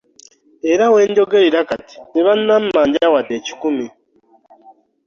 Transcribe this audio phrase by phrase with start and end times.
[0.71, 3.87] Era we njogerera kati tebammanja wadde ekikumi.